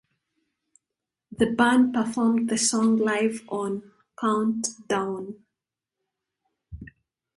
The 1.31 1.45
band 1.51 1.93
performed 1.93 2.49
the 2.49 2.57
song 2.57 2.97
live 2.97 3.43
on 3.49 3.91
"Countdown". 4.19 5.43